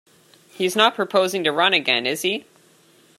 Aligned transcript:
He 0.55 0.65
is 0.65 0.75
not 0.75 0.95
proposing 0.95 1.43
to 1.43 1.51
run 1.51 1.73
again, 1.75 2.07
is 2.07 2.23
he? 2.23 2.45